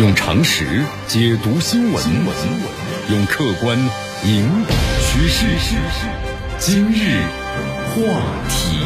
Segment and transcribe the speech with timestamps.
[0.00, 0.64] 用常识
[1.06, 2.02] 解读新闻，
[3.10, 3.78] 用客观
[4.24, 5.44] 引导趋势。
[6.56, 7.20] 今日
[7.84, 8.78] 话题，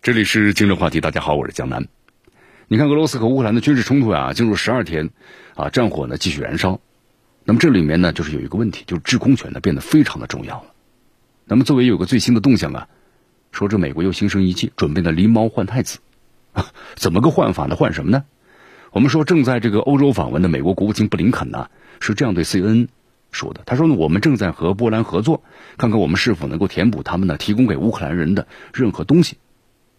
[0.00, 1.00] 这里是今日话题。
[1.00, 1.88] 大家好，我是江南。
[2.68, 5.10] 你看，俄罗斯和乌克兰的军事冲突啊，进入十二天，
[5.56, 6.80] 啊，战火呢继续燃烧。
[7.42, 10.66] 那么这里面呢，就是有一个问题，就是制空权呢变得非常的重要了。
[11.44, 12.86] 那么作为有个最新的动向啊，
[13.50, 15.98] 说这美国又心生一计，准备呢狸猫换太子
[16.52, 17.74] 啊， 怎么个换法呢？
[17.74, 18.22] 换什么呢？
[18.92, 22.88] 我们说，正在这个欧洲访问的美国国务卿布林肯呢，是这样对 CNN
[23.30, 23.60] 说的。
[23.64, 25.44] 他说呢，我们正在和波兰合作，
[25.78, 29.36] 看看我们是否能够填补他们呢提供给乌克兰人的任何东西。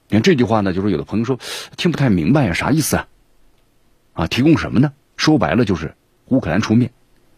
[0.09, 1.39] 你看这句话呢，就是有的朋友说
[1.77, 3.07] 听不太明白呀，啥意思啊？
[4.13, 4.91] 啊，提供什么呢？
[5.15, 5.95] 说白了就是
[6.25, 6.91] 乌克兰出面，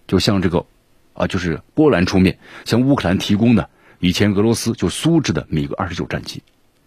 [0.07, 0.65] 就像这个
[1.13, 6.41] 啊，就是波兰出面向乌克兰提供的以前俄罗斯就苏制的米格二十九战机。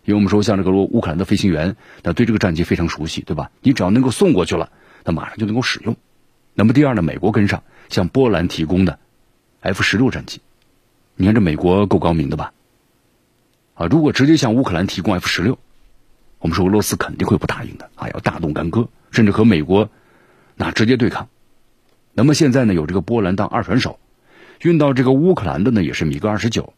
[0.06, 3.50] 因为我们说，像这个乌乌克兰的飞行员，那对这个战机非常熟悉，对吧？
[3.60, 4.70] 你只要能够送过去了，
[5.04, 5.96] 那马上就能够使用。
[6.54, 9.00] 那么第二呢，美国跟上，向波兰提供的
[9.60, 10.40] F 十六战机，
[11.16, 12.52] 你看这美国够高明的吧？
[13.74, 15.58] 啊，如果直接向乌克兰提供 F 十六，
[16.38, 19.90] 我们说俄罗斯肯定会不答应的啊，要大动干戈，甚至和美国
[20.54, 21.28] 那直接对抗。
[22.14, 23.98] 那么现在呢，有这个波兰当二传手，
[24.62, 26.72] 运到这个乌克兰的呢也是米格二十九，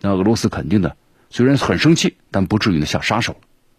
[0.00, 0.96] 那俄罗斯肯定的。
[1.34, 3.34] 虽然很生气，但不至于呢下杀手。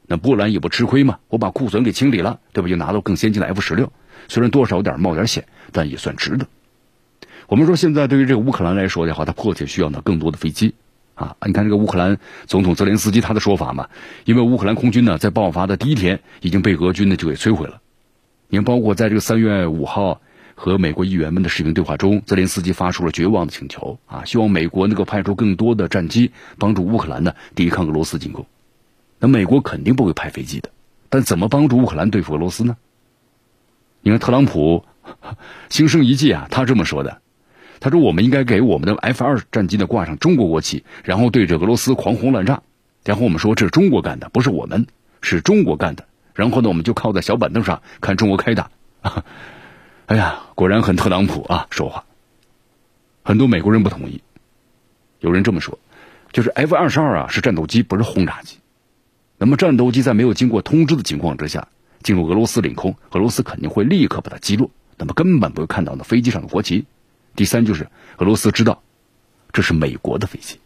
[0.08, 2.68] 那波兰也不吃亏嘛，我把库存给清理了，对吧？
[2.68, 3.94] 又拿到更先进的 F 十六，
[4.28, 6.48] 虽然多少有点冒点险，但也算值得。
[7.48, 10.76] 我们说现在对于这个乌克兰来说的话，他迫切需要呢更多的飞机
[11.14, 11.38] 啊！
[11.46, 13.88] 你看这个乌克兰总统泽连斯基他的说法嘛，
[14.26, 17.80] 因为乌克兰空军呢在爆发的第一天已经被俄军呢就给摧毁了。
[18.50, 20.20] 你看，包括在这个三月五号。
[20.56, 28.46] 和美国议员们的视频对话中，泽连斯基发出了绝望的请求啊，希望美国能够派出更多的战机帮助乌克兰呢抵抗俄罗斯进攻。
[29.20, 30.70] 那美国肯定不会派飞机的，
[31.10, 32.78] 但怎么帮助乌克兰对付俄罗斯呢？
[34.02, 34.86] 你看特朗普
[35.70, 37.22] 心生一计啊，他这么说的
[37.80, 42.62] ：“他说我们应该给我们的 F 二战机呢挂上中国国旗，然后对着俄罗斯狂轰滥炸。
[43.04, 44.88] 然后我们说这是中国干的，不是我们，
[45.22, 46.06] 是中国干的。
[46.34, 48.70] 然后呢，我们就靠在小板凳上看中国开打。”
[50.08, 51.66] 哎呀，果然很特朗普啊！
[51.72, 52.06] 说话，
[53.24, 54.22] 很多美国人不同意。
[55.20, 55.80] 有人这么说，
[56.32, 58.58] 就是 F 二十二啊是战斗机，不是轰炸机。
[59.40, 61.68] 那么战斗机在没有经过通知的情况之下
[62.04, 64.70] 进入俄罗斯领空，俄罗斯肯定会立刻把它击落。
[64.98, 66.86] 那么根本不会看到那飞机上的国旗。
[67.36, 67.88] 第三就是
[68.18, 68.84] 俄罗斯知道
[69.52, 70.60] 这是美国的飞机，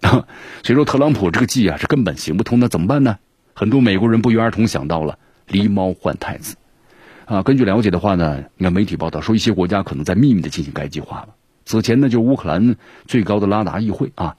[0.00, 0.24] 所
[0.70, 2.58] 以说特朗普这个计啊是根本行不通。
[2.58, 3.18] 那怎么办呢？
[3.52, 6.56] 很多美国人不约而同想到了狸猫换太子。
[7.26, 11.34] 啊，根据了解的话呢，你看媒体报道说，一些国家可能在秘密的进行该计划了。
[11.64, 12.76] 此前呢，就乌克兰
[13.08, 14.36] 最高的拉达议会啊，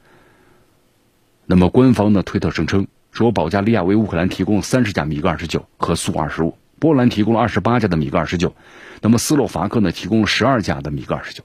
[1.45, 8.55] 那么官方呢推特声称说，保加利亚为乌克兰提供三十架米格二十九和苏二十五，波兰提供了二十八架的米格二十九，
[9.01, 11.43] 那么斯洛伐克呢提供了十二架的米格二十九。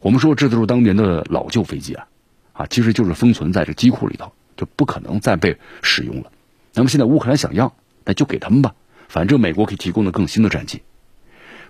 [0.00, 2.06] 我们说这都是当年的老旧飞机啊，
[2.52, 6.30] 啊，其实就是封存在这机库里头，就不可能再被使用了。
[6.74, 7.72] 那么现在乌克兰想要，
[8.04, 8.74] 那就给他们吧。
[9.08, 10.82] 反正美国可以提供的更新的战机，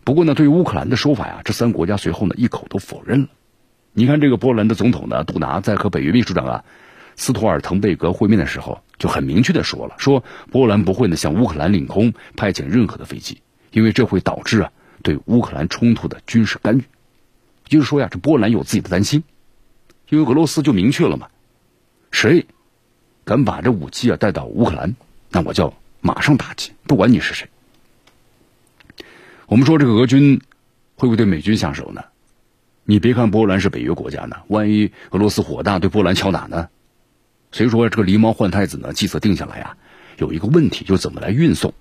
[0.04, 3.28] 不过呢，对于乌克兰的说法呀，这三个国家随后呢一口都否认了。
[3.92, 6.64] 你看，这个波兰的总统呢，杜达在和北约秘书长啊
[7.16, 13.40] 斯托尔滕贝格会面的时候，就很明确的说了，说波兰不会呢向乌克兰领空派遣任何的飞机，
[13.70, 14.72] 因为这会导致啊
[15.02, 16.82] 对乌克兰冲突的军事干预。
[17.64, 19.22] 就是说呀，这波兰有自己的担心，
[20.08, 21.28] 因为俄罗斯就明确了嘛，
[22.10, 22.46] 谁
[23.24, 24.96] 敢把这武器啊带到乌克兰，
[25.30, 25.72] 那我就。
[26.00, 27.48] 马上打击，不管你是谁。
[29.46, 30.40] 我们说这个俄军
[30.96, 32.02] 会不会对美军下手呢？
[32.84, 36.68] 你别看波兰是北约国家呢，万一俄罗斯火大对波兰敲打呢？
[37.52, 39.76] 所以说这个狸猫换太子呢，计策定下来啊，
[40.18, 41.72] 有一个问题就怎么来运送。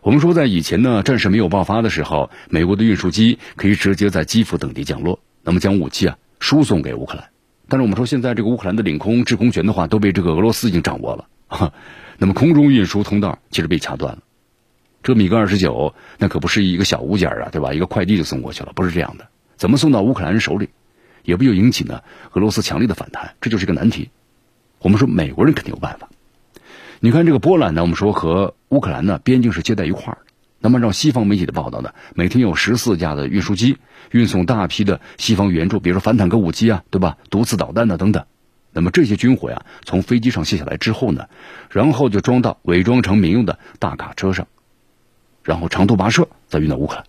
[0.00, 7.28] 我们说在以前呢，战事没有爆发的时候，美国的运输机可以直接在基辅等地降落，那么将武器啊输送给乌克兰。
[7.68, 11.72] 但是我们说现在这个乌克兰的领空制空权的话，都被这个俄罗斯已经掌握了。
[12.18, 14.22] 那么空中运输通道其实被掐断了，
[15.04, 17.72] 这米格二十九那可不是一个小物件啊，对吧？
[17.72, 19.28] 一个快递就送过去了，不是这样的。
[19.56, 20.68] 怎么送到乌克兰人手里，
[21.22, 24.10] 也不就引起呢俄罗斯强烈的反弹，这就是一个难题。
[24.80, 26.08] 我们说美国人肯定有办法。
[27.00, 30.18] 你看这个波兰呢，我们说和乌克兰呢边境是接在一块儿。
[30.60, 33.78] 那么按照西方媒体的报道呢，每天有十四架的运输机
[34.10, 37.16] 运送大批的西方援助，比如说反坦克武器啊，对吧？
[37.30, 38.26] 毒刺导弹呢等等。
[38.72, 41.28] 那么这些军火呀，从飞机上卸下来之后呢，
[41.70, 44.46] 然后就装到伪装成民用的大卡车上，
[45.42, 47.04] 然后长途跋涉再运到乌克兰。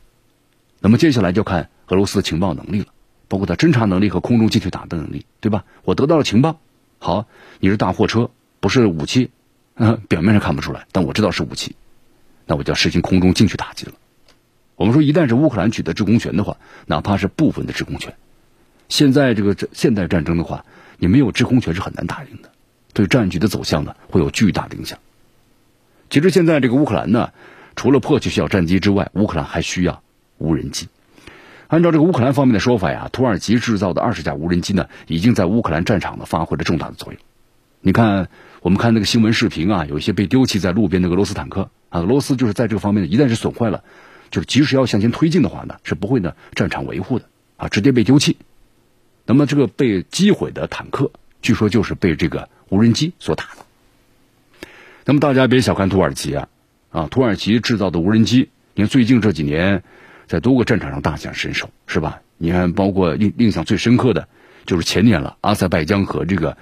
[0.80, 2.88] 那么接下来就看俄罗斯的情报能力了，
[3.28, 5.66] 包括它侦察能力和空中进去打的能力，对吧？
[5.84, 6.60] 我得到了情报，
[6.98, 7.26] 好，
[7.60, 9.30] 你是大货车，不是武器，
[9.76, 11.76] 嗯， 表面上看不出来，但我知道是武器，
[12.46, 13.94] 那我就要实行空中进去打击了。
[14.76, 18.16] 我们说，一旦是乌克兰取得制空权的话，哪怕是部分的制空权，
[18.90, 20.66] 现在这个现代战争的话，
[20.98, 22.50] 你没有制空权是很难打赢的，
[22.94, 25.00] 对战局的走向呢会有巨大的影响。
[26.10, 27.32] 其实现在这个乌克兰呢，
[27.76, 30.02] 除了迫切需要战机之外，乌克兰还需要
[30.40, 30.90] 无人机。
[31.68, 37.22] 按照这个乌克兰方面的说法呀，土耳其制造的二十架无人机呢，已经在乌克兰战场呢发挥了重大的作用。
[37.82, 38.28] 你看，
[38.62, 43.84] 我们看那个新闻视频啊，有一些被丢弃在路边的俄罗斯坦克啊，俄罗斯就是在这个方面呢，一旦是损坏了。
[44.32, 47.26] 就是即使要向前推进的话呢，是不会呢战场维护的
[47.58, 48.38] 啊，直接被丢弃。
[49.30, 51.12] 那么这个被击毁的坦克，
[51.44, 54.70] 据说就是被这个无人机所打的。
[55.06, 56.50] 那么大家别小看土耳其啊，
[56.90, 59.84] 啊，土耳其制造的无人机，你看最近这几年
[60.26, 62.22] 在多个战场上大显身手，是吧？
[62.40, 64.28] 你看，包括印印象最深刻的，
[64.66, 66.58] 就是前年了，阿塞拜疆和这个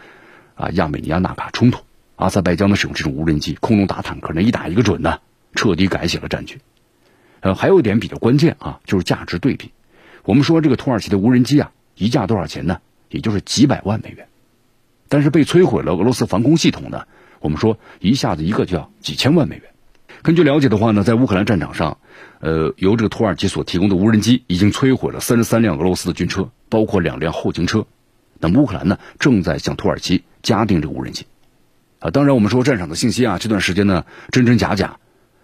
[0.55, 1.85] 啊亚美尼亚纳卡冲突，
[2.17, 5.21] 阿塞拜疆呢使用这种无人机空中打坦克，那一打一个准呢，
[5.55, 6.59] 彻底改写了战局。
[7.39, 9.71] 呃，还有一点比较关键啊，就是价值对比。
[10.25, 12.79] 我们说这个土耳其的无人机啊，一架多少钱呢？
[13.09, 14.27] 也就是几百万美元。
[15.09, 17.05] 但是被摧毁了俄罗斯防空系统呢，
[17.39, 19.65] 我们说一下子一个就要几千万美元。
[20.21, 21.99] 根据了解的话呢，在乌克兰战场上，
[22.39, 27.85] 呃，由这个土耳其所提供的无人机已经摧毁了三十三辆俄罗斯的军车，包括两辆后勤车。
[28.39, 31.25] 那么乌克兰呢，正在向土耳其加订这个无人机。
[31.99, 34.97] 啊，当然我们说战场的信息啊，这段时间呢，真真假假。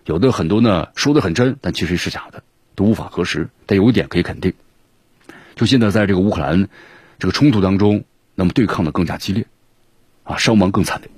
[0.05, 2.43] 有的很多呢说的很真，但其实是假的，
[2.75, 3.49] 都无法核实。
[3.65, 4.53] 但有一点可以肯定，
[5.55, 6.67] 就现在在这个乌克兰
[7.19, 8.03] 这个冲突当中，
[8.35, 9.45] 那么对抗的更加激烈，
[10.23, 11.09] 啊，伤亡更惨烈。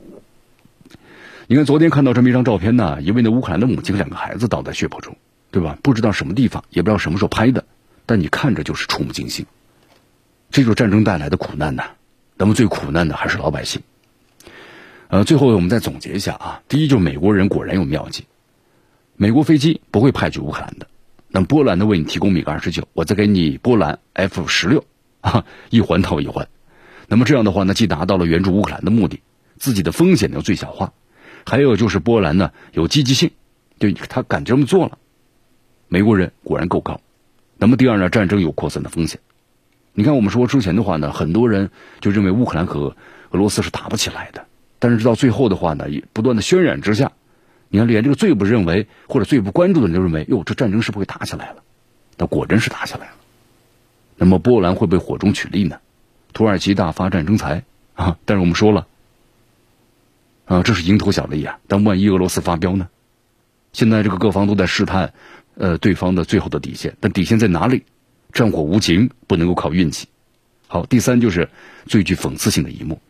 [1.48, 5.16] 你看昨天看到这么一张照片呢，一位呢乌克兰的母亲和两个孩子倒在血泊中，
[5.52, 5.78] 对吧？
[5.84, 7.64] 不知道什么地方，也不知道什么时候拍的，
[8.06, 9.46] 但你看着就是触目惊心。
[10.52, 11.92] 这就是战争带来的苦难呐。
[12.38, 13.82] 那么最苦难的还是老百姓。
[15.08, 18.26] 呃，最后我们再总结一下啊，第一就是美国人果然有妙计。
[19.16, 20.88] 美国飞机不会派去乌克兰的，
[21.36, 24.82] 那波兰呢为你提供米格二十九，我再给你波兰 F 十六，
[25.20, 26.48] 啊，一环套一环。
[27.10, 29.20] 那么这样的话呢，既达到了援助乌克兰的目的，
[29.58, 30.94] 自己的风险要最小化，
[31.46, 33.30] 还有就是波兰呢有积极性，
[33.78, 34.98] 就他敢这么做了。
[35.90, 37.02] 美国人果然够高。
[37.58, 39.20] 那么第二呢，战争有扩散的风险。
[39.92, 42.96] 你看我们说之前的话呢，很多人就认为乌克兰和
[43.32, 44.46] 俄罗斯是打不起来的，
[44.80, 47.12] 但是直到最后的话呢，也不断的渲染之下。
[47.75, 51.57] 你看，连这个最不认为或者最不关注的人都认为，哟，这战争是不是打起来了？
[52.18, 53.13] 那果真是打起来了。
[54.16, 55.80] 那么波兰会不会火中取栗呢？
[56.31, 58.18] 土耳其大发战争财啊！
[58.24, 58.88] 但是我们说了，
[60.45, 61.60] 啊，这是蝇头小利啊。
[61.68, 62.88] 但万一俄罗斯发飙呢？
[63.74, 65.13] 现在这个各方都在试探，
[65.56, 66.95] 呃，对方的最后的底线。
[67.01, 67.83] 但底线在哪里？
[68.31, 70.07] 战火无情，不能够靠运气。
[70.68, 71.50] 好，第三就是
[71.88, 73.01] 最具讽刺性的一幕。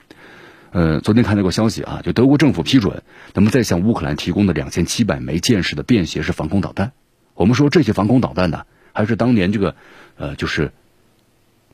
[0.76, 3.02] 呃，昨天看到过消息啊，就德国政府批准，
[3.34, 6.92] 那么再向乌克兰提供的两千七百枚舰式的便携式防空导弹。
[7.34, 9.74] 我们说这些防空导弹呢，还是当年这个，
[10.18, 10.74] 呃，就是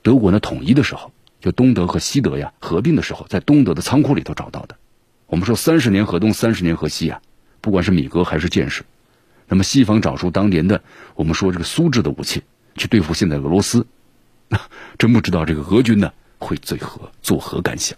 [0.04, 4.76] 德国呢统一的时候，就东德和西德呀合并的时候，在东德的仓库里头找到的。
[5.26, 7.22] 我们说三十年河东，三十年河西啊，
[7.60, 8.84] 不管是米格还是箭式，
[9.48, 10.84] 那么西方找出当年的
[11.16, 12.44] 我们说这个苏制的武器
[12.76, 13.88] 去对付现在俄罗斯，
[15.00, 17.98] 真不知道这个俄军呢会最何作何感想。